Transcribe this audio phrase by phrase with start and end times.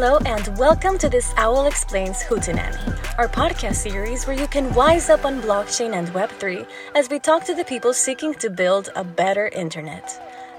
[0.00, 5.10] Hello and welcome to this Owl Explains Hootenanny, our podcast series where you can wise
[5.10, 9.02] up on blockchain and Web3 as we talk to the people seeking to build a
[9.02, 10.06] better internet.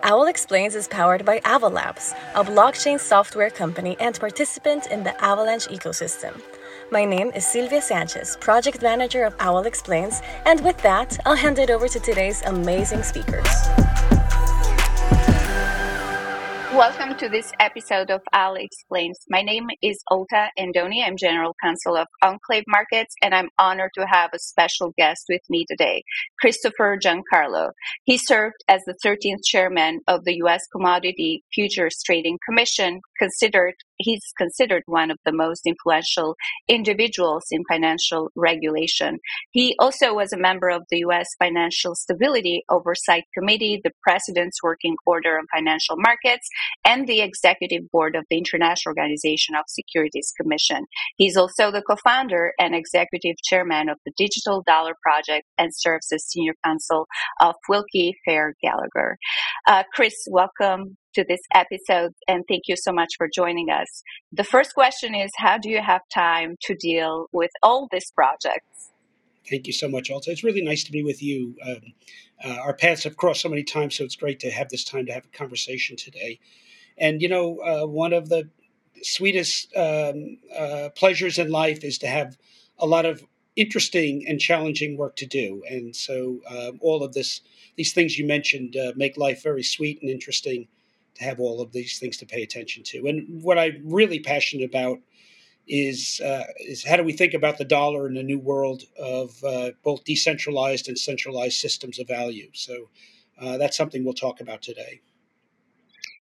[0.04, 5.16] Owl Explains is powered by Ava Labs, a blockchain software company and participant in the
[5.24, 6.42] Avalanche ecosystem.
[6.92, 11.60] My name is Silvia Sanchez, project manager of Owl Explains, and with that, I'll hand
[11.60, 13.48] it over to today's amazing speakers.
[16.73, 19.18] Welcome to this episode of Owl Explains.
[19.28, 21.04] My name is Ota Andoni.
[21.04, 25.42] I'm General Counsel of Enclave Markets, and I'm honored to have a special guest with
[25.50, 26.04] me today,
[26.39, 27.71] Christopher Giancarlo.
[28.04, 30.68] He served as the 13th chairman of the U.S.
[30.71, 36.36] Commodity Futures Trading Commission, considered he's considered one of the most influential
[36.67, 39.19] individuals in financial regulation.
[39.52, 41.28] He also was a member of the U.S.
[41.38, 46.48] Financial Stability Oversight Committee, the President's Working Order on Financial Markets,
[46.86, 50.86] and the Executive Board of the International Organization of Securities Commission.
[51.17, 56.26] He's also the co-founder and executive chairman of the Digital Dollar Project and serves as
[56.26, 57.08] senior counsel
[57.42, 59.17] of Willkie Farr Gallagher.
[59.67, 64.03] Uh, Chris, welcome to this episode and thank you so much for joining us.
[64.31, 68.92] The first question is How do you have time to deal with all these projects?
[69.50, 70.31] Thank you so much, Alta.
[70.31, 71.56] It's really nice to be with you.
[71.66, 71.81] Um,
[72.44, 75.06] uh, our paths have crossed so many times, so it's great to have this time
[75.08, 76.39] to have a conversation today.
[76.98, 78.50] And, you know, uh, one of the
[79.02, 82.38] sweetest um, uh, pleasures in life is to have
[82.78, 83.23] a lot of
[83.56, 85.64] interesting and challenging work to do.
[85.70, 87.42] And so um, all of this,
[87.76, 90.67] these things you mentioned uh, make life very sweet and interesting
[91.20, 93.08] have all of these things to pay attention to.
[93.08, 95.00] And what I'm really passionate about
[95.67, 99.44] is uh, is how do we think about the dollar in a new world of
[99.44, 102.50] uh, both decentralized and centralized systems of value.
[102.53, 102.89] So
[103.39, 105.02] uh, that's something we'll talk about today.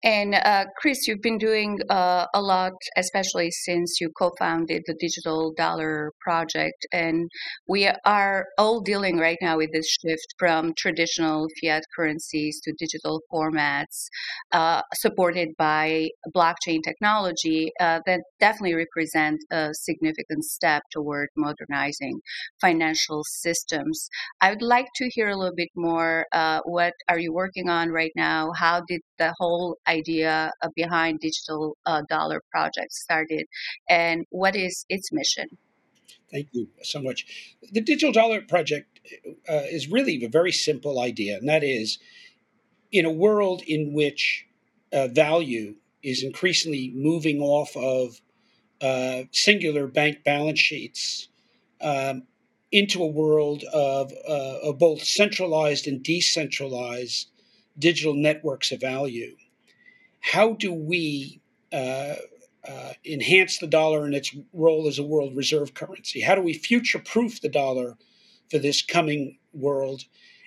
[0.04, 5.54] And uh, Chris, you've been doing uh, a lot, especially since you co-founded the Digital
[5.56, 7.30] Dollar Project, and
[7.68, 13.22] we are all dealing right now with this shift from traditional fiat currencies to digital
[13.32, 14.08] formats,
[14.52, 17.72] uh, supported by blockchain technology.
[17.80, 22.20] Uh, that definitely represent a significant step toward modernizing
[22.60, 24.10] financial systems.
[24.42, 26.26] I would like to hear a little bit more.
[26.34, 28.52] Uh, what are you working on right now?
[28.58, 33.46] How did the whole idea behind Digital uh, Dollar Project started,
[33.90, 35.48] and what is its mission?
[36.32, 37.26] Thank you so much.
[37.72, 39.00] The Digital Dollar Project
[39.50, 42.00] uh, is really a very simple idea, and that is
[42.92, 44.46] in a world in which
[44.94, 48.22] uh, value is increasingly moving off of
[48.82, 51.28] uh, singular bank balance sheets
[51.82, 52.24] um,
[52.72, 57.30] into a world of, uh, of both centralized and decentralized
[57.78, 59.36] digital networks of value
[60.22, 61.42] how do we
[61.74, 62.16] uh,
[62.68, 66.22] uh, enhance the dollar and its role as a world reserve currency?
[66.22, 67.98] How do we future proof the dollar
[68.50, 70.04] for this coming world?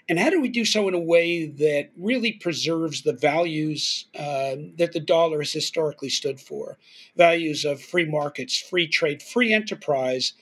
[0.08, 4.56] And how do we do so in a way that really preserves the values uh,
[4.76, 6.78] that the dollar has historically stood for?
[7.16, 10.34] Values of free markets, free trade, free enterprise,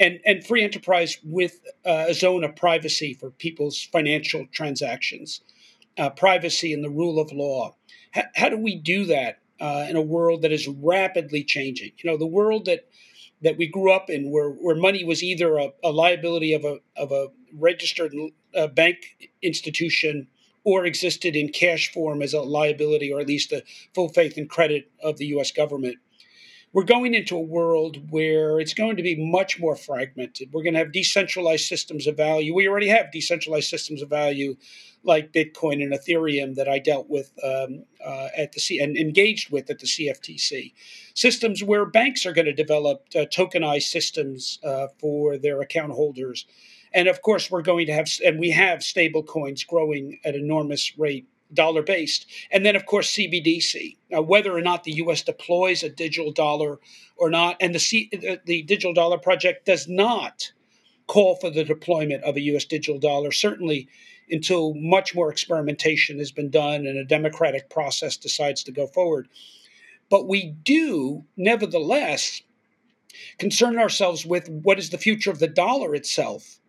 [0.00, 5.40] and, and free enterprise with uh, a zone of privacy for people's financial transactions,
[5.96, 7.76] uh, privacy and the rule of law
[8.34, 11.92] how, do we do that uh, in a world that is rapidly changing?
[11.98, 12.86] You know, the world that
[13.42, 16.78] that we grew up in, where where money was either a, a liability of a
[16.96, 18.14] of a registered
[18.54, 20.28] uh, bank institution
[20.64, 23.62] or existed in cash form as a liability, or at least the
[23.94, 25.50] full faith and credit of the U.S.
[25.50, 25.98] government
[26.74, 30.52] we're going into a world where it's going to be much more fragmented.
[30.52, 32.52] We're going to have decentralized systems of value.
[32.52, 34.56] We already have decentralized systems of value
[35.04, 39.50] like Bitcoin and Ethereum that I dealt with um, uh, at the C and engaged
[39.50, 40.72] with at the CFTC.
[41.14, 46.46] Systems where banks are going to develop uh, tokenized systems uh, for their account holders.
[46.92, 50.42] And of course, we're going to have, and we have stable coins growing at an
[50.42, 52.26] enormous rate dollar based.
[52.50, 53.96] And then, of course, CBDC.
[54.10, 55.22] Now, whether or not the U.S.
[55.22, 56.78] deploys a digital dollar
[57.16, 58.10] or not, and the, C,
[58.44, 60.52] the digital dollar project does not
[61.06, 62.64] call for the deployment of a U.S.
[62.64, 63.88] digital dollar, certainly
[64.30, 69.28] until much more experimentation has been done and a democratic process decides to go forward.
[70.10, 72.42] But we do, nevertheless,
[73.38, 76.60] concern ourselves with what is the future of the dollar itself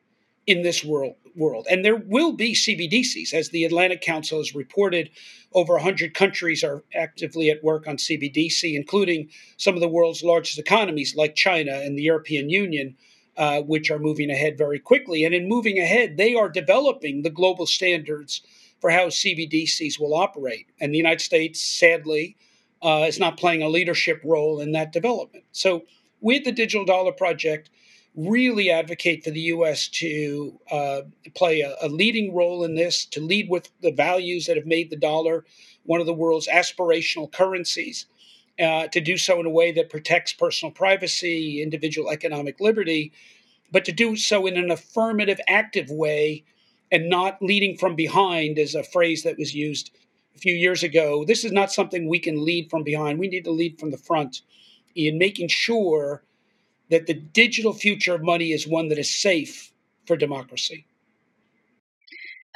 [0.48, 1.68] in this world world.
[1.70, 3.34] And there will be CBDCs.
[3.34, 5.10] As the Atlantic Council has reported,
[5.54, 10.58] over 100 countries are actively at work on CBDC, including some of the world's largest
[10.58, 12.96] economies like China and the European Union,
[13.38, 15.24] uh, which are moving ahead very quickly.
[15.24, 18.42] And in moving ahead, they are developing the global standards
[18.80, 20.68] for how CBDCs will operate.
[20.80, 22.36] And the United States, sadly,
[22.82, 25.46] uh, is not playing a leadership role in that development.
[25.52, 25.86] So,
[26.22, 27.70] with the Digital Dollar Project,
[28.16, 29.88] really advocate for the U.S.
[29.90, 31.02] to uh,
[31.34, 34.90] play a, a, leading role in this, to lead with the values that have made
[34.90, 35.46] the dollar
[35.84, 38.06] one of the world's aspirational currencies,
[38.60, 43.12] uh, to do so in a way that protects personal privacy, individual economic liberty,
[43.72, 46.44] but to do so in an affirmative, active way
[46.92, 49.92] and not leading from behind, is a phrase that was used
[50.36, 51.26] a few years ago.
[51.26, 53.20] This is not something we can lead from behind.
[53.20, 54.42] We need to lead from the front
[54.96, 56.24] in making sure
[56.90, 59.72] that the digital future of money is one that is safe
[60.06, 60.86] for democracy.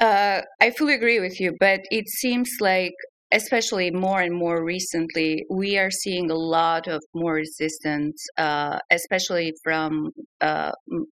[0.00, 2.94] Uh, I fully agree with you, but it seems like
[3.32, 9.52] especially more and more recently, we are seeing a lot of more resistance, uh, especially
[9.62, 10.10] from
[10.40, 10.72] uh,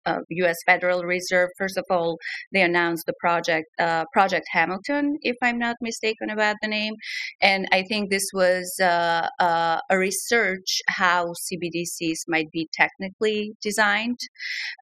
[0.04, 0.56] uh, U.S.
[0.66, 1.48] Federal Reserve.
[1.56, 2.18] First of all,
[2.52, 6.94] they announced the project uh, Project Hamilton, if I'm not mistaken about the name,
[7.40, 14.18] and I think this was uh, uh, a research how CBDCs might be technically designed,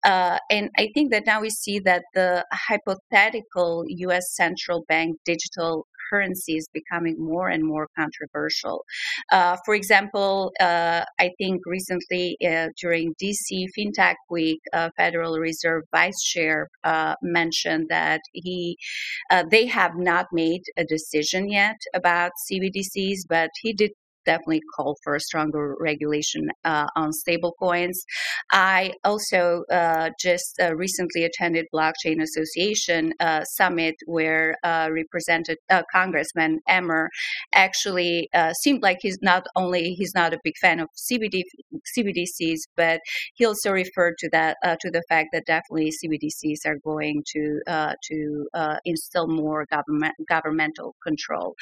[0.04, 4.34] and I think that now we see that the hypothetical U.S.
[4.34, 8.84] central bank digital currency is becoming more and more controversial.
[9.30, 15.84] Uh, for example, uh, I think recently uh, during DC FinTech Week, uh, Federal Reserve
[15.94, 18.76] Vice Chair uh, mentioned that he
[19.30, 23.92] uh, they have not made a decision yet about CBDCs, but he did
[24.30, 27.96] definitely call for a stronger regulation uh, on stablecoins.
[28.52, 35.82] I also uh, just uh, recently attended Blockchain Association uh, summit where uh, represented uh,
[35.92, 37.08] Congressman Emmer
[37.54, 38.28] actually
[38.62, 41.42] seemed like he's not only he's not a big fan of CBD
[41.96, 43.00] CBDCs, but
[43.34, 47.60] he also referred to that to the fact that definitely CBDCs are going to
[48.08, 48.46] to
[48.84, 51.54] instill more government governmental control.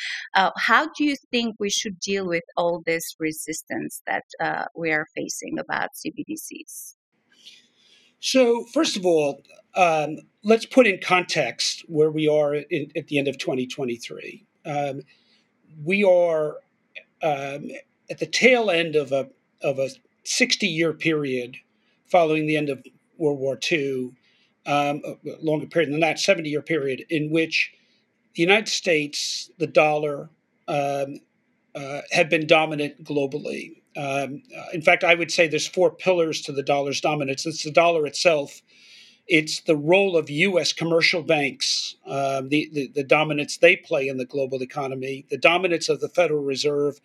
[0.57, 5.07] how do you think we should deal with all this resistance that uh, we are
[5.15, 6.97] facing about CBDCs?
[8.21, 9.41] So, first of all,
[9.77, 14.45] um, let's put in context where we are in, at the end of 2023.
[14.67, 15.03] Um,
[15.85, 16.57] we are
[17.23, 17.71] um,
[18.11, 19.31] at the tail end of a
[19.63, 19.89] of a
[20.25, 21.57] 60 year period
[22.07, 22.85] following the end of
[23.19, 24.13] World War II,
[24.67, 27.73] um, a longer period than that, 70 year period, in which
[28.35, 30.31] the United States, the dollar,
[30.67, 31.21] um,
[31.79, 33.83] uh, have been dominant globally.
[33.97, 37.47] Um, uh, in fact, I would say there's four pillars to the dollar's dominance.
[37.47, 38.63] It's the dollar itself.
[39.29, 40.73] It's the role of U.S.
[40.73, 45.91] commercial banks, um, the, the, the dominance they play in the global economy, the dominance
[45.91, 46.99] of the Federal Reserve,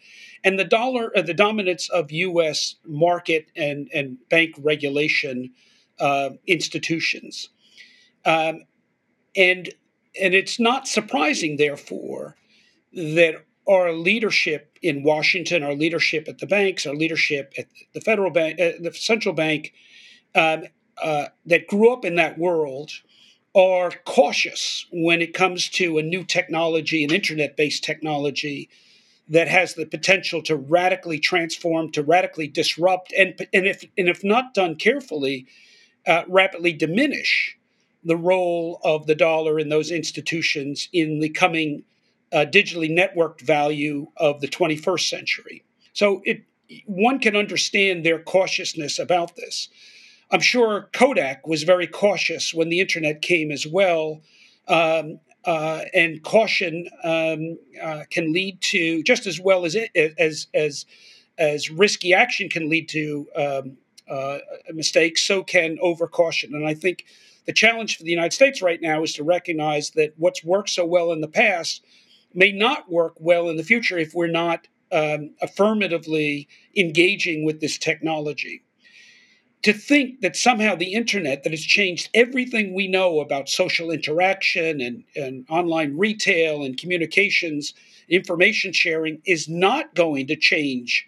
[0.43, 2.75] and the dollar, uh, the dominance of U.S.
[2.85, 5.51] market and and bank regulation
[5.99, 7.49] uh, institutions,
[8.25, 8.63] um,
[9.35, 9.73] and
[10.19, 12.37] and it's not surprising, therefore,
[12.93, 18.31] that our leadership in Washington, our leadership at the banks, our leadership at the federal
[18.31, 19.73] bank, uh, the central bank,
[20.35, 20.63] um,
[21.01, 22.91] uh, that grew up in that world
[23.55, 28.69] are cautious when it comes to a new technology, an internet based technology
[29.29, 34.23] that has the potential to radically transform, to radically disrupt, and, and, if, and if
[34.23, 35.45] not done carefully,
[36.05, 37.57] uh, rapidly diminish
[38.03, 41.83] the role of the dollar in those institutions in the coming
[42.33, 45.63] uh, digitally networked value of the 21st century.
[45.93, 46.43] So it
[46.87, 49.69] one can understand their cautiousness about this.
[50.31, 54.21] I'm sure Kodak was very cautious when the internet came as well.
[54.67, 60.47] Um, uh, and caution um, uh, can lead to just as well as it, as
[60.53, 60.85] as
[61.37, 63.77] as risky action can lead to um,
[64.09, 64.37] uh,
[64.71, 65.21] mistakes.
[65.21, 67.05] So can over caution, and I think
[67.45, 70.85] the challenge for the United States right now is to recognize that what's worked so
[70.85, 71.83] well in the past
[72.33, 77.77] may not work well in the future if we're not um, affirmatively engaging with this
[77.77, 78.63] technology.
[79.63, 84.81] To think that somehow the internet, that has changed everything we know about social interaction
[84.81, 87.73] and, and online retail and communications,
[88.09, 91.07] information sharing, is not going to change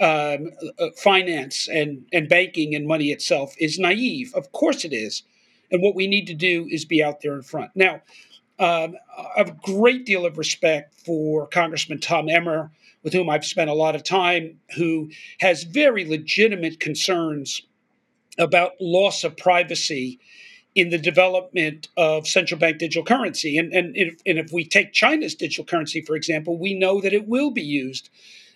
[0.00, 4.34] um, uh, finance and, and banking and money itself is naive.
[4.34, 5.22] Of course it is.
[5.70, 7.70] And what we need to do is be out there in front.
[7.74, 8.02] Now,
[8.58, 12.70] um, I have a great deal of respect for Congressman Tom Emmer,
[13.02, 17.62] with whom I've spent a lot of time, who has very legitimate concerns
[18.38, 20.18] about loss of privacy
[20.74, 23.58] in the development of central bank digital currency.
[23.58, 27.12] And, and, if, and if we take China's digital currency, for example, we know that
[27.12, 28.10] it will be used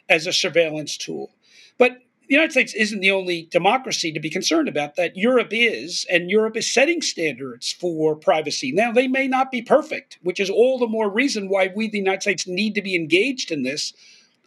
[0.09, 1.31] as a surveillance tool.
[1.77, 1.99] But
[2.29, 5.17] the United States isn't the only democracy to be concerned about that.
[5.17, 8.71] Europe is, and Europe is setting standards for privacy.
[8.71, 11.99] Now, they may not be perfect, which is all the more reason why we, the
[11.99, 13.93] United States, need to be engaged in this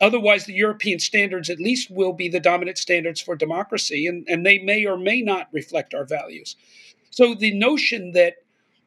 [0.02, 4.44] Otherwise, the European standards at least will be the dominant standards for democracy, and, and
[4.44, 6.56] they may or may not reflect our values.
[7.12, 8.38] So the notion that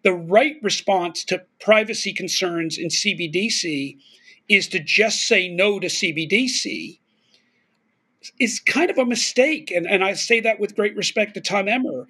[0.02, 3.96] the right response to privacy concerns in CBDC
[4.48, 6.98] is to just say no to CBDC
[8.38, 9.70] is kind of a mistake.
[9.70, 12.06] And, and I say that with great respect to Tom Emmer.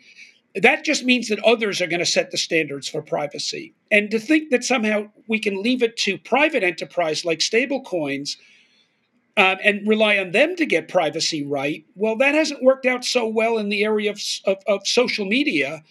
[0.55, 3.75] That just means that others are going to set the standards for privacy.
[3.91, 8.37] And to think that somehow we can leave it to private enterprise like stablecoins
[9.37, 13.27] um, and rely on them to get privacy right, well, that hasn't worked out so
[13.27, 15.83] well in the area of, of, of social media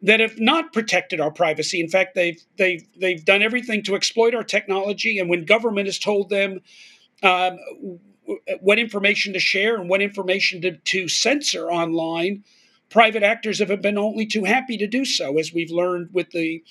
[0.00, 1.80] that have not protected our privacy.
[1.80, 5.18] In fact, they've they've they've done everything to exploit our technology.
[5.18, 6.60] And when government has told them
[7.22, 7.58] um,
[8.60, 12.44] what information to share and what information to, to censor online,
[12.90, 16.62] private actors have been only too happy to do so, as we've learned with the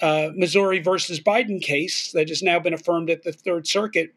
[0.00, 4.14] uh, Missouri versus Biden case that has now been affirmed at the Third Circuit.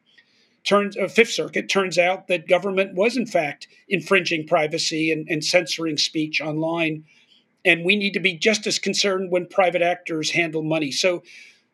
[0.66, 5.44] Turns uh, Fifth Circuit turns out that government was in fact infringing privacy and, and
[5.44, 7.06] censoring speech online,
[7.64, 10.92] and we need to be just as concerned when private actors handle money.
[10.92, 11.24] So,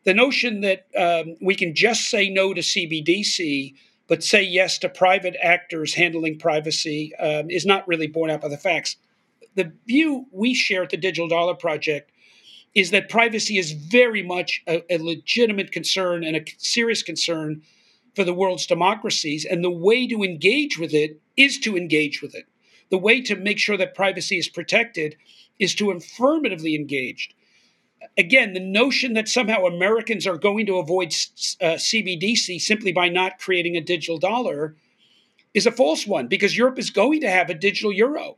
[0.04, 3.74] the notion that um, we can just say no to CBDC
[4.08, 8.48] but say yes to private actors handling privacy um, is not really borne out by
[8.48, 8.96] the facts
[9.56, 12.12] the view we share at the Digital Dollar Project
[12.74, 17.62] is that privacy is very much a, a legitimate concern and a serious concern
[18.14, 19.44] for the world's democracies.
[19.44, 22.44] And the way to engage with it is to engage with it.
[22.90, 25.16] The way to make sure that privacy is protected
[25.58, 27.30] is to affirmatively engage.
[28.18, 33.38] Again, the notion that somehow Americans are going to avoid uh, CBDC simply by not
[33.38, 34.76] creating a digital dollar
[35.54, 38.36] is a false one because Europe is going to have a digital euro.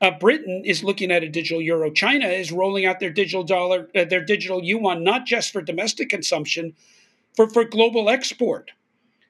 [0.00, 1.90] Uh, Britain is looking at a digital euro.
[1.90, 6.10] China is rolling out their digital dollar, uh, their digital yuan, not just for domestic
[6.10, 6.74] consumption,
[7.34, 8.72] for, for global export.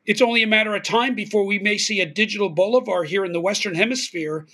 [0.06, 3.32] It's only a matter of time before we may see a digital bolivar here in
[3.32, 4.46] the Western Hemisphere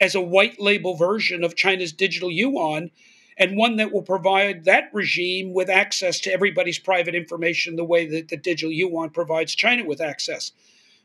[0.00, 2.90] as a white label version of China's digital yuan,
[3.36, 8.06] and one that will provide that regime with access to everybody's private information the way
[8.06, 10.52] that the digital yuan provides China with access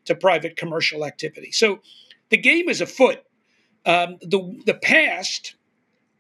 [0.06, 1.52] to private commercial activity.
[1.52, 1.80] So
[2.30, 3.24] the game is afoot
[3.86, 5.56] um, the the past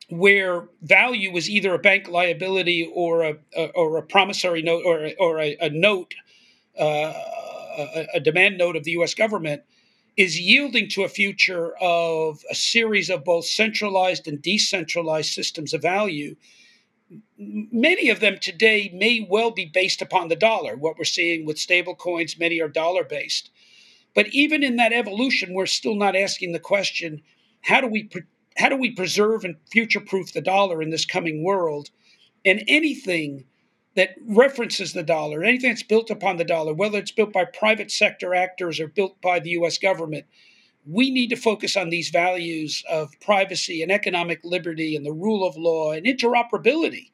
[0.10, 5.10] where value was either a bank liability or a, a or a promissory note or
[5.20, 6.13] or a, a note,
[6.80, 7.13] uh,
[7.77, 9.13] a, a, demand note of the U.S.
[9.13, 9.62] government,
[10.18, 15.82] is yielding to a future of a series of both centralized and decentralized systems of
[15.82, 16.36] value.
[17.38, 20.75] Many of them today may well be based upon the dollar.
[20.75, 23.51] What we're seeing with stable coins, many are dollar based.
[24.13, 27.22] But even in that evolution, we're still not asking the question
[27.62, 28.10] how do we
[28.58, 31.89] how do we preserve and future proof the dollar in this coming world?
[32.44, 33.46] And anything
[33.95, 37.91] that references the dollar, anything that's built upon the dollar, whether it's built by private
[37.91, 40.25] sector actors or built by the US government,
[40.86, 45.48] we need to focus on these values of privacy and economic liberty and the rule
[45.48, 47.12] of law and interoperability.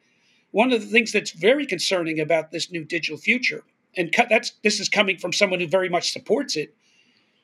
[0.51, 3.63] One of the things that's very concerning about this new digital future,
[3.96, 6.74] and that's this is coming from someone who very much supports it,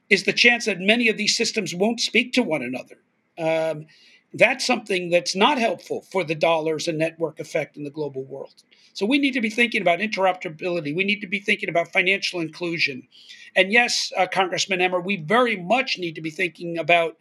[0.09, 2.99] is the chance that many of these systems won't speak to one another.
[3.37, 3.87] Um,
[4.33, 8.63] that's something that's not helpful for the dollars and network effect in the global world.
[8.93, 10.95] So we need to be thinking about interoperability.
[10.95, 13.07] We need to be thinking about financial inclusion.
[13.55, 17.17] And yes, uh, Congressman Emmer, we very much need to be thinking about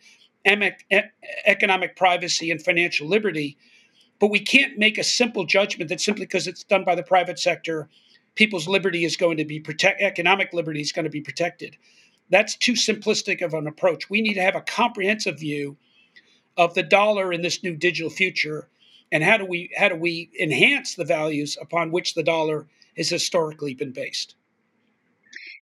[1.47, 3.57] economic privacy and financial liberty.
[4.19, 7.39] But we can't make a simple judgment that simply because it's done by the private
[7.39, 7.89] sector,
[8.35, 11.77] people's liberty is going to be protected, economic liberty is going to be protected
[12.33, 14.09] that's too simplistic of an approach.
[14.09, 15.77] We need to have a comprehensive view
[16.57, 18.69] of the dollar in this new digital future
[19.11, 22.67] and how do we how do we enhance the values upon which the dollar
[22.97, 24.35] has historically been based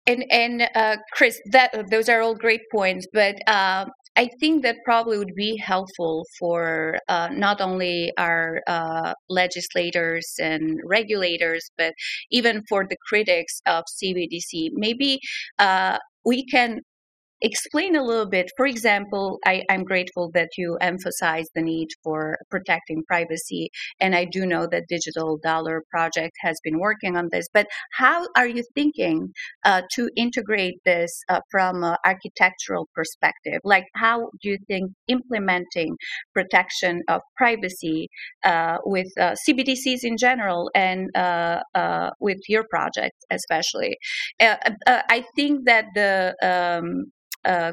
[0.06, 3.84] and and uh, chris that those are all great points but uh,
[4.18, 10.80] I think that probably would be helpful for uh, not only our uh, legislators and
[10.84, 11.94] regulators, but
[12.32, 14.70] even for the critics of CBDC.
[14.72, 15.20] Maybe
[15.60, 16.80] uh, we can
[17.40, 18.50] explain a little bit.
[18.56, 24.26] For example, I, am grateful that you emphasize the need for protecting privacy, and I
[24.30, 27.46] do know that Digital Dollar Project has been working on this.
[27.52, 29.32] But how are you thinking
[29.64, 33.60] uh, to integrate this uh, from an architectural perspective?
[33.64, 35.96] Like, how do you think implementing
[36.34, 38.08] protection of privacy
[38.44, 43.96] uh, with uh, CBDCs in general and uh, uh, with your project especially?
[44.40, 47.12] I think that the um,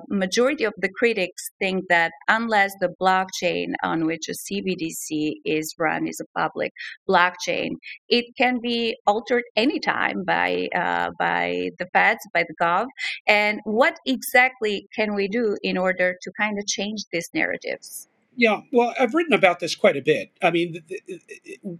[0.09, 6.07] majority of the critics think that unless the blockchain on which a CBDC is run
[6.07, 6.71] is a public
[7.09, 7.71] blockchain,
[8.09, 12.85] it can be altered anytime by uh, by the feds, by the gov.
[13.27, 18.07] And what exactly can we do in order to kind of change these narratives?
[18.37, 20.29] Yeah, well, I've written about this quite a bit.
[20.41, 20.83] I mean,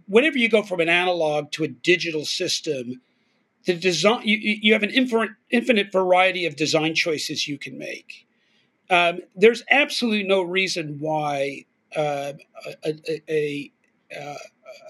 [0.06, 3.02] whenever you go from an analog to a digital system,
[3.66, 8.26] the design you, you have an infinite, infinite variety of design choices you can make.
[8.88, 12.34] Um, there's absolutely no reason why uh,
[12.84, 13.72] a, a, a,
[14.16, 14.38] uh,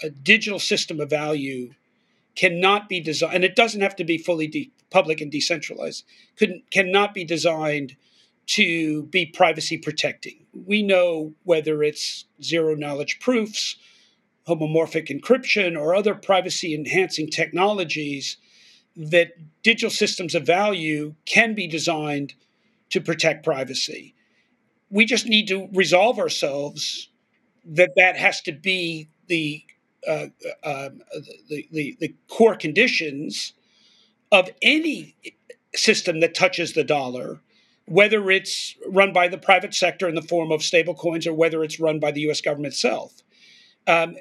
[0.02, 1.73] a, digital system of value
[2.35, 6.04] cannot be designed, and it doesn't have to be fully de- public and decentralized.
[6.37, 7.97] Couldn't cannot be designed
[8.49, 10.45] to be privacy protecting.
[10.52, 13.76] We know whether it's zero knowledge proofs,
[14.47, 18.37] homomorphic encryption, or other privacy enhancing technologies
[18.96, 22.34] that digital systems of value can be designed
[22.90, 24.14] to protect privacy.
[24.90, 27.10] We just need to resolve ourselves
[27.64, 29.64] that that has to be the
[30.06, 30.28] uh,
[30.62, 30.90] uh,
[31.48, 33.54] the, the, the core conditions
[34.30, 35.16] of any
[35.74, 37.40] system that touches the dollar,
[37.86, 41.80] whether it's run by the private sector in the form of stablecoins or whether it's
[41.80, 42.40] run by the U.S.
[42.40, 43.14] government itself.
[43.88, 44.16] Um,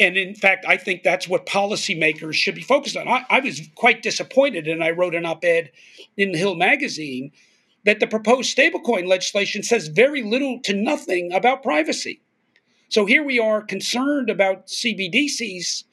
[0.00, 3.08] and in fact, I think that's what policymakers should be focused on.
[3.08, 5.70] I, I was quite disappointed, and I wrote an op ed
[6.16, 7.32] in the Hill magazine
[7.84, 12.20] that the proposed stablecoin legislation says very little to nothing about privacy.
[12.88, 15.84] So here we are concerned about CBDCs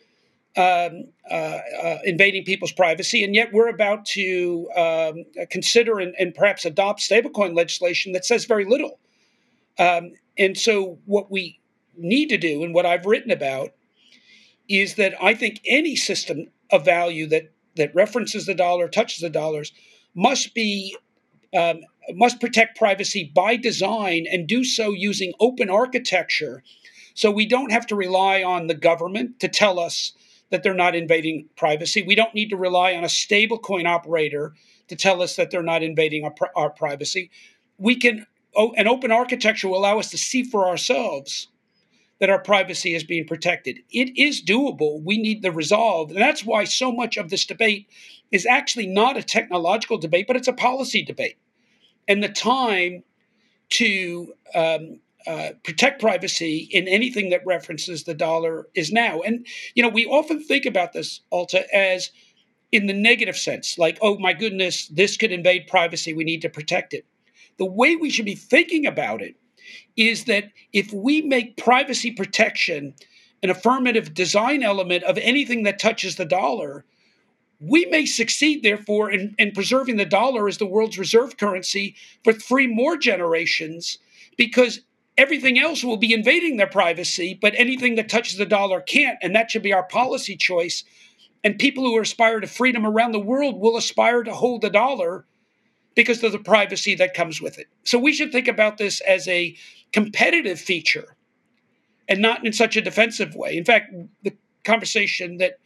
[0.58, 6.34] um, uh, uh, invading people's privacy, and yet we're about to um, consider and, and,
[6.34, 9.00] perhaps adopt stablecoin legislation that says very little.
[9.78, 11.60] Um, and so, what we
[11.96, 13.70] need to do, and what I've written about,
[14.70, 19.30] is that I think any system of value that that references the dollar, touches the
[19.30, 19.72] dollars,
[20.14, 20.96] must be
[21.58, 26.64] um, must protect privacy by design and do so using open architecture,
[27.14, 30.14] so we don't have to rely on the government to tell us
[30.52, 32.02] that they're not invading privacy.
[32.02, 34.54] We don't need to rely on a stablecoin operator
[34.88, 37.30] to tell us that they're not invading our, our privacy.
[37.78, 41.48] We can oh, an open architecture will allow us to see for ourselves
[42.20, 43.80] that our privacy is being protected.
[43.92, 45.02] It is doable.
[45.04, 46.12] We need the resolve.
[46.12, 47.88] And that's why so much of this debate
[48.32, 51.38] is actually not a technological debate, but it's a policy debate.
[52.08, 53.04] And the time
[53.70, 59.22] to um, uh, protect privacy in anything that references the dollar is now.
[59.22, 62.12] And, you know, we often think about this, Alta, as
[62.72, 66.14] in the negative sense, like, oh my goodness, this could invade privacy.
[66.14, 67.06] We need to protect it.
[67.58, 69.36] The way we should be thinking about it
[69.96, 72.94] is that if we make privacy protection
[73.42, 76.86] an affirmative design element of anything that touches the dollar,
[77.60, 82.34] we may succeed, therefore, in, in, preserving the dollar as the world's reserve currency for
[82.34, 83.98] three more generations
[84.38, 84.82] because
[85.18, 89.18] everything else will be invading their privacy, but anything that touches the dollar can't.
[89.22, 90.86] And that should be our policy choice.
[91.44, 95.26] And people who aspire to freedom around the world will aspire to hold the dollar
[95.96, 97.68] because of the privacy that comes with it.
[97.84, 99.56] So we should think about this as a
[99.92, 101.16] competitive feature
[102.08, 103.58] and not in such a defensive way.
[103.58, 105.60] In fact, the conversation that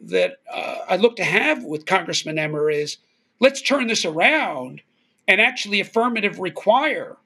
[0.00, 2.98] that uh, I look to have with Congressman Emmer is
[3.40, 4.82] let's turn this around
[5.26, 7.16] and actually affirmative require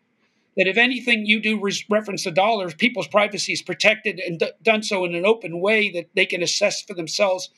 [0.57, 4.53] that if anything you do re- reference the dollars, people's privacy is protected and d-
[4.63, 7.51] done so in an open way that they can assess for themselves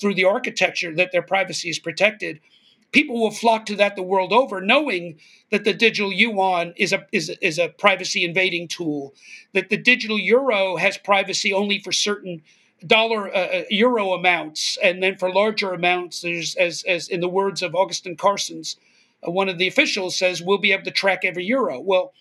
[0.00, 2.40] through the architecture that their privacy is protected
[2.92, 5.18] people will flock to that the world over, knowing
[5.50, 9.14] that the digital yuan is a is is a privacy invading tool,
[9.52, 12.42] that the digital euro has privacy only for certain
[12.86, 17.28] dollar uh, uh, euro amounts, and then for larger amounts, there's as as in the
[17.28, 18.76] words of Agustín Carstens,
[19.26, 21.80] uh, one of the officials says we'll be able to track every euro.
[21.80, 22.12] Well.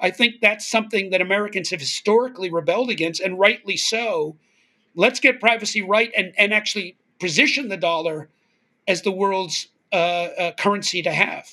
[0.00, 4.36] I think that's something that Americans have historically rebelled against, and rightly so.
[4.96, 8.28] Let's get privacy right and, and actually position the dollar
[8.86, 11.46] as the world's uh, currency to have.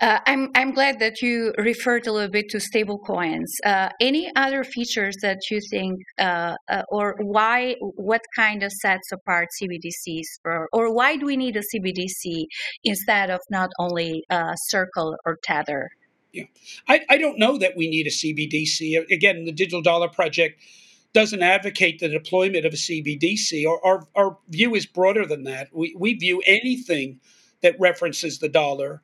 [0.00, 3.52] Uh, I'm I'm glad that you referred a little bit to stable coins.
[3.66, 9.10] Uh, any other features that you think, uh, uh or why, what kind of sets
[9.10, 12.44] apart CBDCs, for, or why do we need a CBDC
[12.84, 14.22] instead of not only
[14.68, 15.88] Circle or Tether?
[16.32, 16.44] Yeah,
[16.86, 19.10] I, I don't know that we need a CBDC.
[19.10, 20.62] Again, the Digital Dollar Project
[21.12, 23.66] doesn't advocate the deployment of a CBDC.
[23.66, 25.68] Our, our, our view is broader than that.
[25.72, 27.20] We, we view anything
[27.62, 29.02] that references the dollar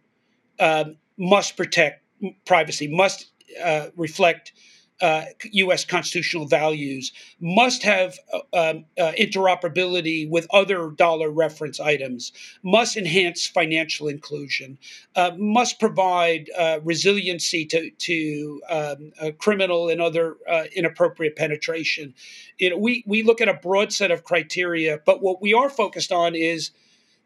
[0.61, 2.03] um, must protect
[2.45, 3.31] privacy, must
[3.63, 4.53] uh, reflect
[5.01, 5.85] uh, U.S.
[5.85, 13.47] constitutional values, must have uh, um, uh, interoperability with other dollar reference items, must enhance
[13.47, 14.79] financial inclusion,
[15.17, 22.15] uh, must provide uh, resiliency to, to um, criminal and other uh, inappropriate penetration.
[22.59, 25.69] You know, we, we look at a broad set of criteria, but what we are
[25.69, 26.71] focused on is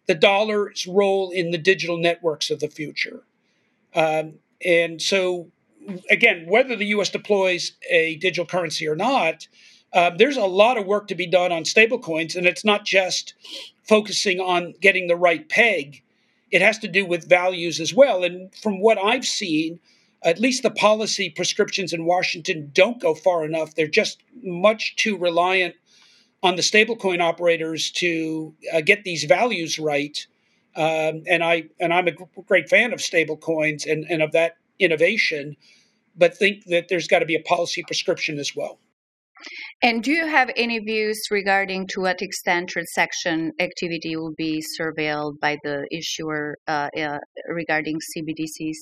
[0.07, 3.23] the dollar's role in the digital networks of the future.
[3.95, 5.51] Um, and so
[6.11, 7.11] again, whether the U.S.
[7.11, 9.49] deploys a digital currency or not,
[9.93, 13.35] uh, there's a lot of work to be done on stablecoins, and it's not just
[13.85, 16.03] focusing on getting the right peg.
[16.51, 18.23] It has to do with values as well.
[18.23, 19.81] And from what I've seen,
[20.23, 23.75] at least the policy prescriptions in Washington don't go far enough.
[23.75, 25.75] They're just much too reliant
[26.43, 30.27] on the stablecoin operators to uh, get these values right.
[30.77, 32.13] Um, and I and I'm a
[32.47, 35.57] great fan of stablecoins and, and of that innovation
[36.19, 38.79] but think that there's got to be a policy prescription as well.
[39.83, 45.39] And do you have any views regarding to what extent transaction activity will be surveilled
[45.41, 48.77] by the issuer uh, uh, regarding CBDCs?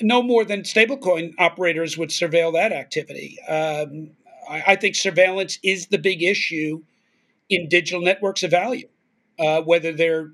[0.00, 3.38] No more than stablecoin operators would surveil that activity.
[3.46, 4.12] Um,
[4.48, 6.82] I, I, think surveillance is the big issue
[7.50, 8.88] in digital networks of value,
[9.38, 10.30] uh, whether they're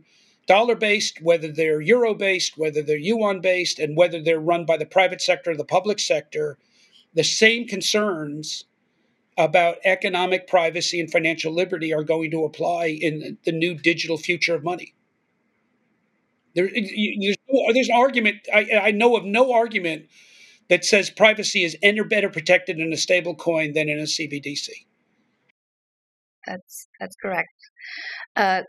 [0.46, 4.76] dollar based, whether they're euro based, whether they're yuan based, and whether they're run by
[4.76, 6.58] the private sector or the public sector,
[7.14, 8.64] the same concerns
[9.38, 14.54] about economic privacy and financial liberty are going to apply in the new digital future
[14.54, 14.94] of money.
[16.54, 17.36] There, there's,
[17.74, 18.36] there's an argument.
[18.52, 20.06] I, I know of no argument
[20.68, 24.70] that says privacy is any better protected in a stable coin than in a CBDC.
[26.46, 27.50] That's that's correct.
[28.36, 28.62] Uh,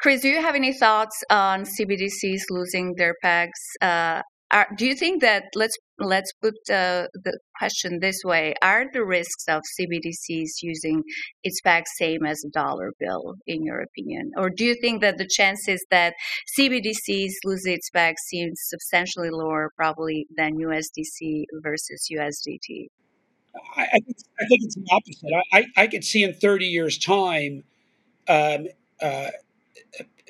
[0.00, 3.60] Chris, do you have any thoughts on CBDCs losing their pegs?
[3.80, 8.84] Uh, are, do you think that let's let's put uh, the question this way: Are
[8.92, 11.02] the risks of CBDCs using
[11.42, 15.18] its peg same as a dollar bill, in your opinion, or do you think that
[15.18, 16.14] the chances that
[16.58, 22.88] CBDCs lose its peg seems substantially lower, probably than USDC versus USDT?
[23.76, 25.30] I, I, think, I think it's the opposite.
[25.52, 27.64] I, I, I could see in 30 years' time
[28.28, 28.66] um,
[29.00, 29.30] uh,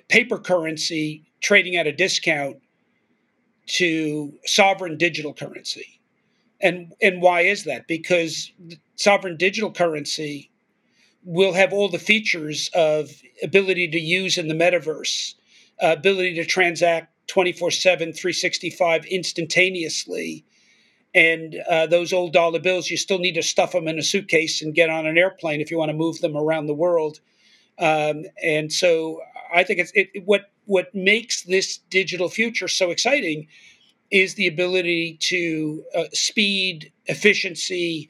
[0.08, 2.56] paper currency trading at a discount
[3.66, 6.00] to sovereign digital currency.
[6.60, 7.86] And and why is that?
[7.86, 8.52] Because
[8.96, 10.50] sovereign digital currency
[11.24, 13.10] will have all the features of
[13.42, 15.34] ability to use in the metaverse,
[15.82, 20.44] uh, ability to transact 24/7 365 instantaneously.
[21.14, 24.62] And uh, those old dollar bills, you still need to stuff them in a suitcase
[24.62, 27.20] and get on an airplane if you want to move them around the world.
[27.78, 29.20] Um, and so
[29.54, 33.46] I think it's it, what what makes this digital future so exciting
[34.10, 38.08] is the ability to uh, speed, efficiency,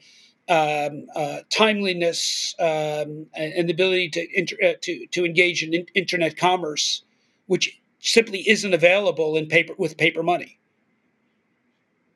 [0.49, 5.73] um, uh, timeliness, um, and, and, the ability to, inter- uh, to to engage in,
[5.73, 7.03] in internet commerce,
[7.47, 10.59] which simply isn't available in paper with paper money.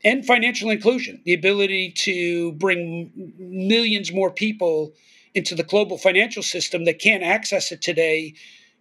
[0.03, 4.93] And financial inclusion, the ability to bring millions more people
[5.33, 8.33] into the global financial system that can't access it today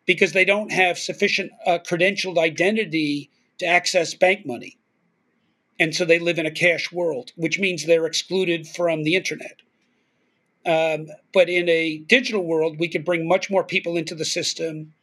[0.08, 4.78] because they don't have sufficient uh, credentialed identity to access bank money.
[5.78, 9.60] And so they live in a cash world, which means they're excluded from the internet.
[10.64, 14.94] Um, but in a digital world, we can bring much more people into the system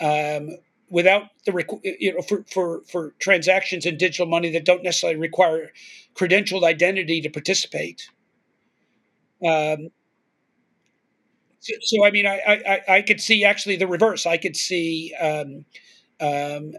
[0.00, 0.56] um,
[0.90, 5.70] without the you know for, for for transactions in digital money that don't necessarily require
[6.14, 8.10] credentialed identity to participate.
[9.44, 9.90] Um,
[11.60, 14.26] so, I mean, I, I, I could see actually the reverse.
[14.26, 15.64] I could see, um,
[16.20, 16.74] um,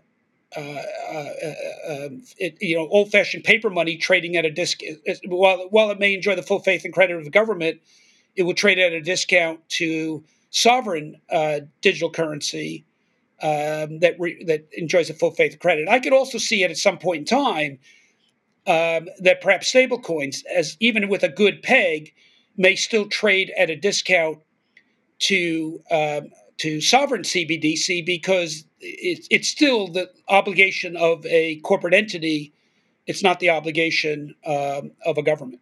[0.56, 1.30] uh, uh,
[1.90, 5.00] uh, it, you know, old-fashioned paper money trading at a discount.
[5.26, 7.82] While while it may enjoy the full faith and credit of the government,
[8.36, 12.86] it will trade at a discount to sovereign uh, digital currency
[13.42, 15.90] um, that re- that enjoys the full faith and credit.
[15.90, 17.80] I could also see it at some point in time
[18.68, 22.14] um, that perhaps stablecoins, as even with a good peg,
[22.58, 24.40] may still trade at a discount
[25.22, 32.54] to um, to sovereign CBDC because it, it's still the obligation of a corporate entity.
[33.08, 35.62] It's not the obligation um, of a government.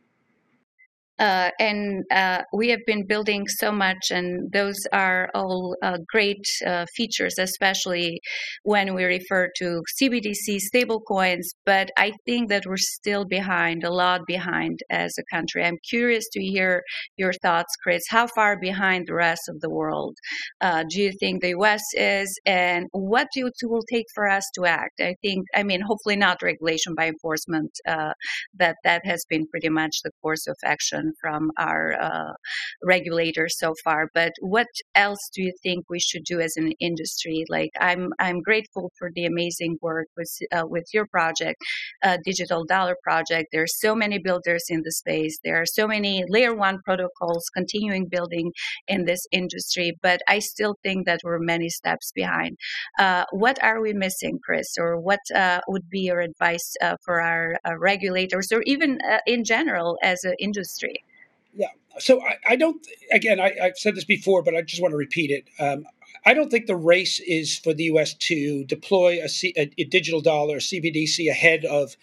[1.19, 6.43] Uh, and uh, we have been building so much, and those are all uh, great
[6.65, 8.21] uh, features, especially
[8.63, 11.43] when we refer to CBDC stablecoins.
[11.65, 15.63] But I think that we're still behind, a lot behind as a country.
[15.63, 16.83] I'm curious to hear
[17.17, 18.03] your thoughts, Chris.
[18.09, 20.15] How far behind the rest of the world
[20.61, 21.81] uh, do you think the U.S.
[21.95, 25.01] is, and what do it will take for us to act?
[25.01, 27.71] I think, I mean, hopefully not regulation by enforcement.
[27.87, 28.13] Uh,
[28.57, 32.33] that that has been pretty much the course of action from our uh,
[32.83, 34.09] regulators so far.
[34.13, 37.45] But what else do you think we should do as an industry?
[37.49, 41.57] Like I'm I'm grateful for the amazing work with uh, with your project,
[42.03, 43.49] uh, Digital Dollar Project.
[43.51, 45.37] There are so many builders in the space.
[45.43, 48.51] There are so many layer one protocols continuing building
[48.87, 49.97] in this industry.
[50.01, 52.57] But I still think that we're many steps behind.
[52.99, 54.67] Uh, what are we missing, Chris?
[54.79, 59.97] Or what uh, would be your advice uh, for our regulators, or even in general
[60.03, 60.98] as an industry?
[61.53, 61.67] Yeah.
[61.99, 62.85] So I, I don't.
[63.11, 65.49] Again, I, have said this before, but I just want to repeat it.
[65.61, 65.85] Um,
[66.25, 68.13] I don't think the race is for the U.S.
[68.13, 71.95] to deploy a, C, a, a digital dollar, a CBDC, ahead of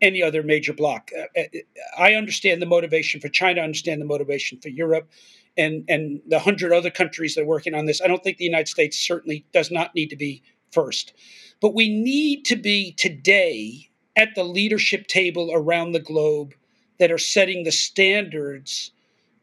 [0.00, 1.10] any other major bloc.
[1.16, 1.58] Uh, uh,
[1.98, 3.60] I understand the motivation for China.
[3.60, 5.10] I understand the motivation for Europe,
[5.56, 8.00] and and the hundred other countries that are working on this.
[8.00, 11.12] I don't think the United States certainly does not need to be first,
[11.60, 16.54] but we need to be today at the leadership table around the globe
[16.98, 18.92] that are setting the standards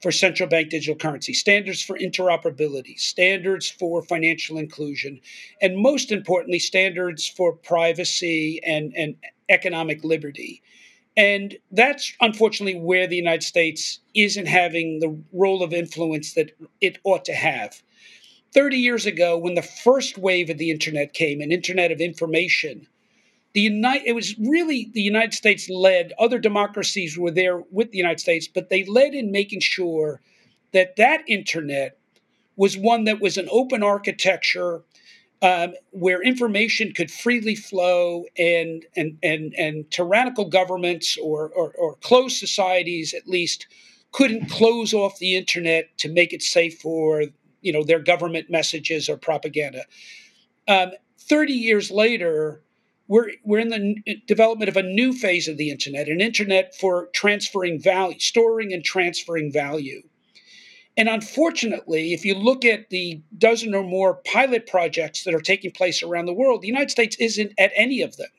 [0.02, 5.22] for central bank digital currency, standards for interoperability, standards for financial inclusion,
[5.62, 9.16] and most importantly, standards for privacy and, and
[9.50, 10.62] economic liberty.
[11.16, 16.98] And that's unfortunately where the United States isn't having the role of influence that it
[17.06, 17.82] ought to have.
[18.54, 22.88] 30 years ago, when the first wave of the internet came, an internet of information,
[23.54, 26.13] the United it was really the United States led.
[26.20, 30.22] Other democracies were there with the United States, but they led in making sure
[30.72, 31.98] that that internet
[32.56, 34.84] was one that was an open architecture
[35.42, 41.96] um, where information could freely flow and and and and tyrannical governments or, or, or
[41.96, 43.68] closed societies at least
[44.13, 47.26] couldn't close off the internet to make it safe for
[47.62, 49.84] you know their government messages or propaganda.
[50.68, 50.92] Um,
[51.26, 52.62] Thirty years later,
[53.08, 57.10] we're we're in the development of a new phase of the internet, an internet for
[57.13, 60.02] transferring value, storing and transferring value.
[60.96, 65.72] And unfortunately, if you look at the dozen or more pilot projects that are taking
[65.72, 68.30] place around the world, the United States isn't at any of them.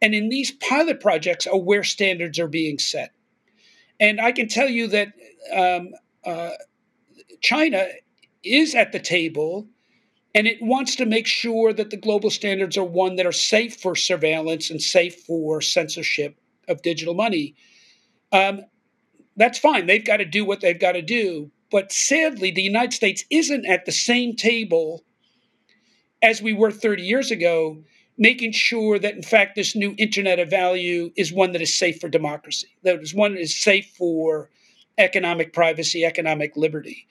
[0.00, 3.12] And in these pilot projects are where standards are being set.
[3.98, 5.12] And I can tell you that
[5.54, 5.90] um,
[6.24, 6.50] uh,
[7.40, 7.86] China
[8.44, 9.68] is at the table
[10.34, 13.76] and it wants to make sure that the global standards are one that are safe
[13.76, 16.36] for surveillance and safe for censorship
[16.68, 17.54] of digital money.
[18.32, 18.62] Um,
[19.36, 19.86] that's fine.
[19.86, 21.50] They've got to do what they've got to do.
[21.70, 25.04] But sadly, the United States isn't at the same table
[26.22, 27.82] as we were 30 years ago,
[28.16, 31.98] making sure that, in fact, this new Internet of Value is one that is safe
[31.98, 34.50] for democracy, that is one that is safe for
[34.98, 37.08] economic privacy, economic liberty.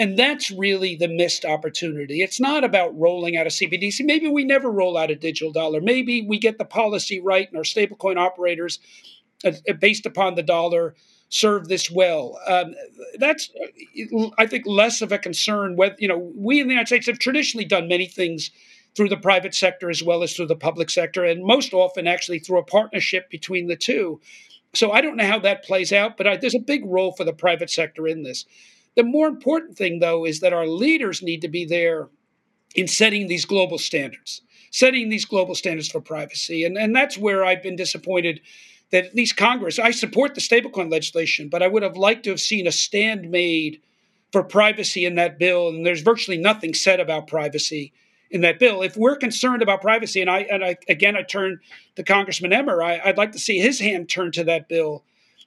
[0.00, 2.22] And that's really the missed opportunity.
[2.22, 4.00] It's not about rolling out a CBDC.
[4.06, 5.82] Maybe we never roll out a digital dollar.
[5.82, 8.78] Maybe we get the policy right and our stablecoin operators,
[9.44, 10.94] uh, uh, based upon the dollar,
[11.28, 12.40] serve this well.
[12.46, 12.74] Um,
[13.18, 13.50] that's,
[14.38, 15.76] I think, less of a concern.
[15.98, 18.50] You know, we in the United States have traditionally done many things
[18.96, 22.38] through the private sector as well as through the public sector, and most often actually
[22.38, 24.18] through a partnership between the two.
[24.72, 27.24] So I don't know how that plays out, but I, there's a big role for
[27.24, 28.46] the private sector in this.
[28.96, 32.08] The more important thing, though, is that our leaders need to be there
[32.74, 36.64] in setting these global standards, setting these global standards for privacy.
[36.64, 38.40] And, and that's where I've been disappointed
[38.90, 42.30] that at least Congress, I support the stablecoin legislation, but I would have liked to
[42.30, 43.80] have seen a stand made
[44.32, 45.68] for privacy in that bill.
[45.68, 47.92] And there's virtually nothing said about privacy
[48.30, 48.82] in that bill.
[48.82, 51.60] If we're concerned about privacy, and I and I again I turn
[51.96, 55.04] to Congressman Emmer, I, would like to see his hand turned to that bill.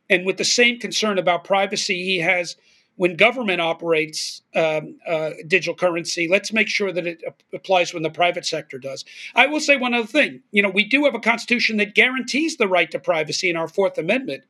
[0.09, 2.57] And with the same concern about privacy he has
[2.95, 8.09] when government operates um, uh, digital currency, let's make sure that it applies when the
[8.09, 9.03] private sector does.
[9.33, 10.41] I will say one other thing.
[10.51, 13.67] You know, we do have a constitution that guarantees the right to privacy in our
[13.67, 14.43] Fourth Amendment.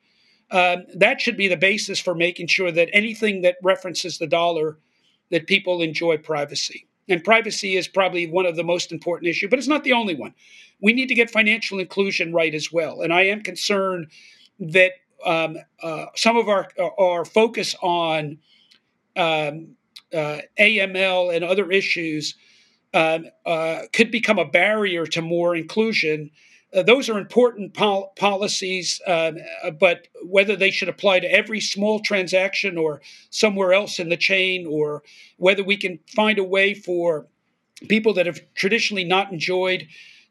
[0.51, 4.77] Um, that should be the basis for making sure that anything that references the dollar,
[5.31, 6.85] that people enjoy privacy.
[7.07, 10.15] And privacy is probably one of the most important issues, but it's not the only
[10.15, 10.33] one.
[10.81, 13.01] We need to get financial inclusion right as well.
[13.01, 14.07] And I am concerned
[14.59, 14.91] that
[15.25, 16.67] um, uh, some of our
[16.99, 18.39] our focus on
[19.15, 19.75] um,
[20.13, 22.35] uh, AML and other issues
[22.93, 26.31] um, uh, could become a barrier to more inclusion.
[26.75, 31.59] uh, those are important pol- policies, um, uh, but whether they should apply to every
[31.59, 35.03] small transaction or somewhere else in the chain, or
[35.37, 37.27] whether we can find a way for
[37.89, 39.87] people that have traditionally not enjoyed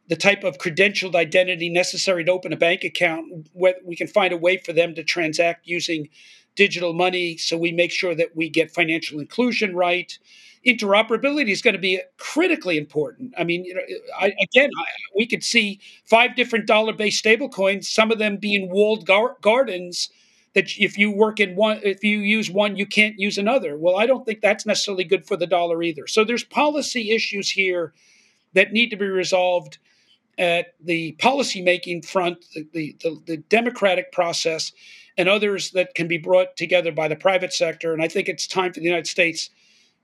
[0.08, 4.36] the type of credentialed identity necessary to open a bank account, we can find a
[4.36, 6.08] way for them to transact using
[6.54, 10.18] digital money so we make sure that we get financial inclusion right
[10.66, 13.34] interoperability is going to be critically important.
[13.36, 13.80] I mean, you know,
[14.18, 14.84] I, again, I,
[15.16, 20.08] we could see five different dollar-based stablecoins, some of them being walled gar- gardens
[20.54, 23.76] that if you work in one, if you use one, you can't use another.
[23.76, 26.06] Well, I don't think that's necessarily good for the dollar either.
[26.06, 27.92] So there's policy issues here
[28.52, 29.78] that need to be resolved
[30.38, 34.72] at the policymaking front, the, the, the, the democratic process,
[35.16, 37.92] and others that can be brought together by the private sector.
[37.92, 39.50] And I think it's time for the United States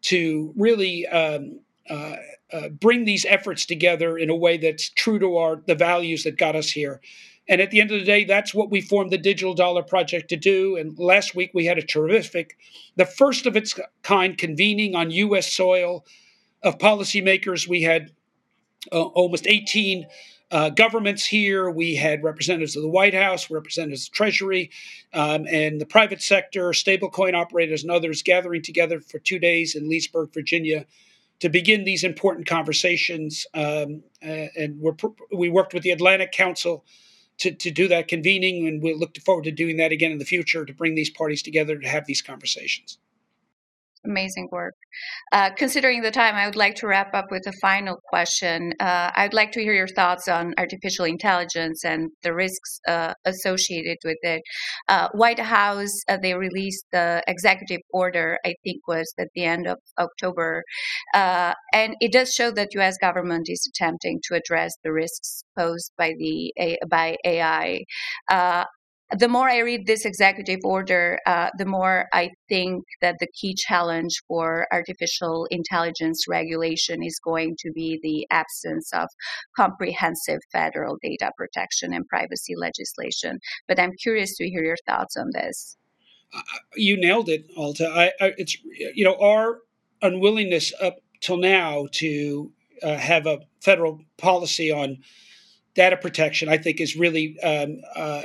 [0.03, 2.17] to really um, uh,
[2.53, 6.37] uh, bring these efforts together in a way that's true to our the values that
[6.37, 7.01] got us here.
[7.49, 10.29] And at the end of the day, that's what we formed the Digital Dollar Project
[10.29, 10.77] to do.
[10.77, 12.59] And last week we had a terrific,
[12.97, 15.51] the first of its kind convening on U.S.
[15.51, 16.05] soil
[16.63, 17.67] of policymakers.
[17.67, 18.11] We had
[18.93, 20.07] uh, almost 18
[20.51, 21.71] uh, governments here.
[21.71, 24.71] We had representatives of the White House, representatives of Treasury,
[25.13, 29.89] um, and the private sector, stablecoin operators, and others gathering together for two days in
[29.89, 30.87] Leesburg, Virginia,
[31.41, 33.47] to begin these important conversations.
[33.55, 34.81] Um, and
[35.33, 36.85] we worked with the Atlantic Council
[37.39, 40.25] to, to do that convening, and we look forward to doing that again in the
[40.25, 42.99] future to bring these parties together to have these conversations
[44.05, 44.75] amazing work.
[45.33, 48.73] Uh, considering the time, I would like to wrap up with a final question.
[48.81, 53.99] Uh, I'd like to hear your thoughts on artificial intelligence and the risks uh, associated
[54.05, 54.43] with it.
[54.89, 59.67] Uh, White House, uh, they released the executive order, I think was at the end
[59.67, 60.63] of October,
[61.15, 62.97] uh, and it does show that U.S.
[63.01, 66.53] government is attempting to address the risks posed by the
[66.91, 67.81] by AI
[69.17, 73.55] the more I read this executive order, uh, the more I think that the key
[73.55, 79.09] challenge for artificial intelligence regulation is going to be the absence of
[79.57, 83.39] comprehensive federal data protection and privacy legislation.
[83.67, 85.77] But I'm curious to hear your thoughts on this.
[86.35, 86.43] Uh,
[86.77, 87.89] you nailed it, Alta.
[87.89, 88.59] I, I, it's
[88.95, 89.61] you know our
[90.03, 94.99] unwillingness up till now to uh, have a federal policy on
[95.75, 98.23] data protection, I think, is really um, uh,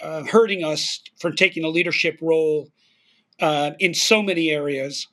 [0.00, 2.68] uh, hurting us from taking a leadership role
[3.40, 5.08] uh, in so many areas,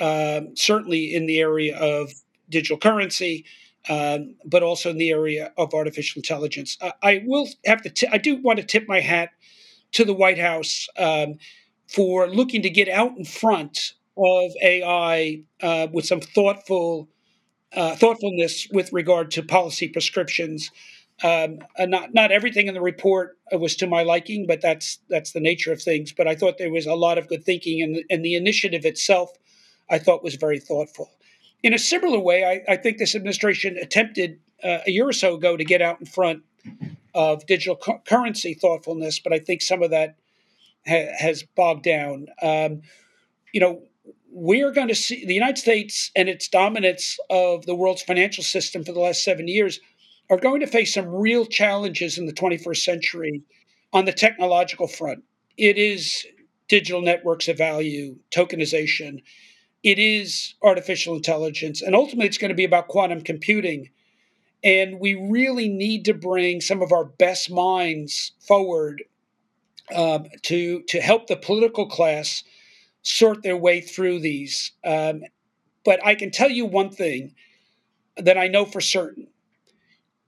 [0.00, 2.12] um, certainly in the area of
[2.48, 3.44] digital currency,
[3.88, 6.78] um, but also in the area of artificial intelligence.
[6.80, 7.90] I, I will have to.
[7.90, 9.30] T- I do want to tip my hat
[9.92, 11.34] to the White House um,
[11.88, 17.08] for looking to get out in front of AI uh, with some thoughtful
[17.74, 20.70] uh, thoughtfulness with regard to policy prescriptions.
[21.22, 25.40] Um, not not everything in the report was to my liking, but that's that's the
[25.40, 26.12] nature of things.
[26.12, 29.30] But I thought there was a lot of good thinking, and, and the initiative itself,
[29.88, 31.10] I thought was very thoughtful.
[31.62, 35.34] In a similar way, I, I think this administration attempted uh, a year or so
[35.34, 36.42] ago to get out in front
[37.14, 40.16] of digital cu- currency thoughtfulness, but I think some of that
[40.86, 42.26] ha- has bogged down.
[42.42, 42.82] Um,
[43.52, 43.82] you know,
[44.30, 48.84] we're going to see the United States and its dominance of the world's financial system
[48.84, 49.78] for the last seven years
[50.30, 53.42] are going to face some real challenges in the 21st century
[53.92, 55.22] on the technological front.
[55.56, 56.26] It is
[56.68, 59.20] digital networks of value, tokenization,
[59.84, 63.90] it is artificial intelligence, and ultimately it's going to be about quantum computing.
[64.64, 69.04] And we really need to bring some of our best minds forward
[69.94, 72.42] um, to to help the political class
[73.02, 74.72] sort their way through these.
[74.82, 75.22] Um,
[75.84, 77.34] but I can tell you one thing
[78.16, 79.26] that I know for certain: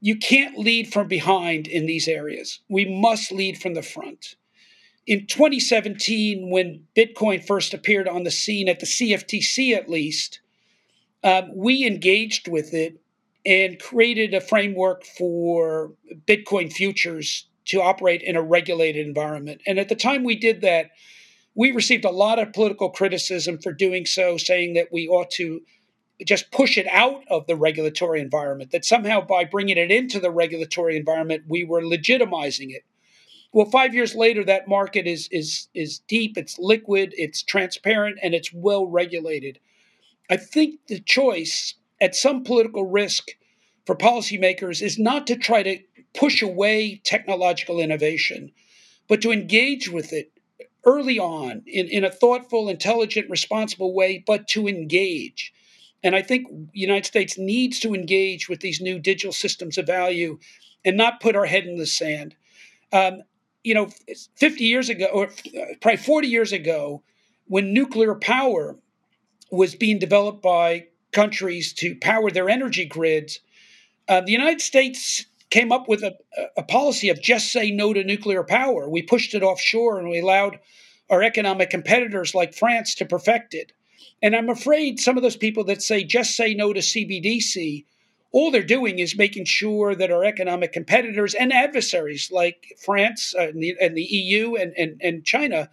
[0.07, 2.61] you can't lead from behind in these areas.
[2.69, 4.37] We must lead from the front.
[5.05, 10.39] In 2017, when Bitcoin first appeared on the scene at the CFTC, at least,
[11.25, 13.01] um, we engaged with it
[13.45, 15.91] and created a framework for
[16.25, 19.61] Bitcoin futures to operate in a regulated environment.
[19.67, 20.91] And at the time we did that,
[21.57, 25.63] we received a lot of political criticism for doing so, saying that we ought to
[26.25, 30.31] just push it out of the regulatory environment, that somehow by bringing it into the
[30.31, 32.85] regulatory environment, we were legitimizing it.
[33.53, 38.35] Well, five years later, that market is, is, is deep, it's liquid, it's transparent, and
[38.35, 39.59] it's well regulated.
[40.31, 43.29] I think the choice at some political risk
[43.85, 45.79] for policymakers is not to try to
[46.15, 48.53] push away technological innovation,
[49.09, 50.33] but to engage with it
[50.85, 55.53] early on in, in a thoughtful, intelligent, responsible way, but to engage
[56.07, 59.87] and I think the United States needs to engage with these new digital systems of
[59.87, 60.39] value
[60.85, 62.37] and not put our head in the sand.
[62.93, 63.23] Um,
[63.65, 63.89] you know,
[64.37, 65.31] 50 years ago, or
[65.81, 67.03] probably 40 years ago,
[67.47, 68.77] when nuclear power
[69.51, 73.41] was being developed by countries to power their energy grids,
[74.09, 76.17] uh, the United States came up with a,
[76.57, 78.89] a policy of just say no to nuclear power.
[78.89, 80.61] We pushed it offshore and we allowed
[81.11, 83.73] our economic competitors like France to perfect it.
[84.23, 87.85] And I'm afraid some of those people that say just say no to CBDC,
[88.33, 93.49] all they're doing is making sure that our economic competitors and adversaries like France uh,
[93.49, 95.71] and, the, and, the, EU and, and, and China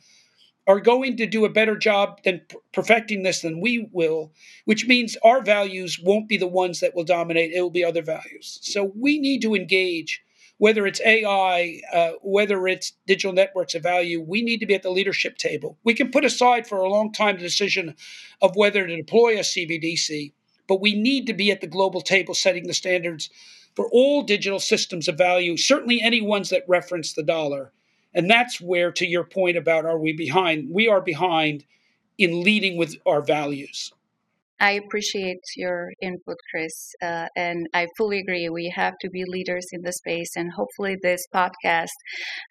[0.66, 2.41] are going to do a better job than
[2.72, 4.32] perfecting this than we will,
[4.66, 7.52] which means our values won't be the ones that will dominate.
[7.52, 8.60] It will be other values.
[8.62, 10.23] So we need to engage,
[10.64, 14.84] whether it's AI, uh, whether it's digital networks of value, we need to be at
[14.84, 15.78] the leadership table.
[15.84, 17.95] We can put aside for a long time the decision
[18.41, 20.32] of whether to deploy a CBDC,
[20.68, 23.30] but we need to be at the global table setting the standards
[23.76, 27.74] for all digital systems of value, certainly any ones that reference the dollar
[28.14, 31.66] and that's where, to your point about are we behind, we are behind
[32.18, 33.91] in leading with our values.
[34.64, 38.47] I appreciate your input, Chris, uh, and I fully agree.
[38.47, 41.89] We have to be leaders in the space, and hopefully, this podcast,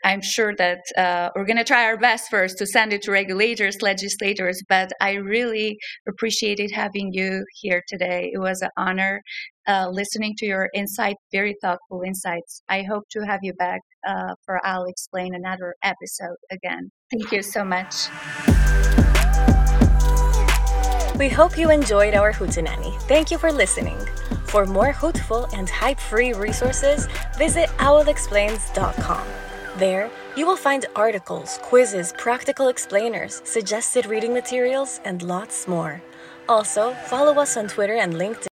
[0.04, 3.12] I'm sure that uh, we're going to try our best first to send it to
[3.12, 4.62] regulators, legislators.
[4.68, 8.30] But I really appreciated having you here today.
[8.30, 9.22] It was an honor
[9.66, 12.62] uh, listening to your insight, very thoughtful insights.
[12.68, 16.90] I hope to have you back uh, for Owl Explains another episode again.
[17.10, 18.08] Thank you so much.
[21.22, 23.00] We hope you enjoyed our Hootenanny.
[23.02, 23.96] Thank you for listening.
[24.46, 27.06] For more hootful and hype-free resources,
[27.38, 29.24] visit owlexplains.com.
[29.76, 36.02] There, you will find articles, quizzes, practical explainers, suggested reading materials, and lots more.
[36.48, 38.48] Also, follow us on Twitter and LinkedIn